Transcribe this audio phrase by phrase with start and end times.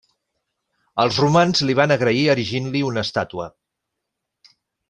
[1.03, 3.49] Els romans li van agrair erigint-li una estàtua.